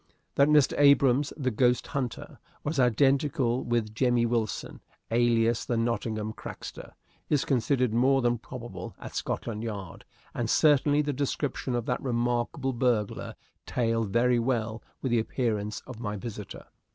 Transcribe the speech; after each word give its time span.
That 0.33 0.47
Mr. 0.47 0.73
Abrahams, 0.79 1.31
the 1.37 1.51
ghost 1.51 1.85
hunter, 1.93 2.39
was 2.63 2.79
identical 2.79 3.63
with 3.63 3.93
Jemmy 3.93 4.25
Wilson, 4.25 4.79
alias 5.11 5.63
the 5.63 5.77
Nottingham 5.77 6.33
Crackster, 6.33 6.93
is 7.29 7.45
considered 7.45 7.93
more 7.93 8.23
than 8.23 8.39
probable 8.39 8.95
at 8.99 9.13
Scotland 9.15 9.61
Yard, 9.61 10.03
and 10.33 10.49
certainly 10.49 11.03
the 11.03 11.13
description 11.13 11.75
of 11.75 11.85
that 11.85 12.01
remarkable 12.01 12.73
burglar 12.73 13.35
tallied 13.67 14.09
very 14.11 14.39
well 14.39 14.81
with 15.03 15.11
the 15.11 15.19
appearance 15.19 15.81
of 15.81 15.99
my 15.99 16.15
visitor. 16.17 16.65